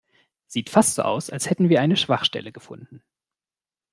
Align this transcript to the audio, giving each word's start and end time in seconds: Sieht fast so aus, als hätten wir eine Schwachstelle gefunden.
Sieht 0.47 0.71
fast 0.71 0.95
so 0.95 1.03
aus, 1.03 1.29
als 1.29 1.47
hätten 1.47 1.69
wir 1.69 1.79
eine 1.79 1.95
Schwachstelle 1.95 2.51
gefunden. 2.51 3.03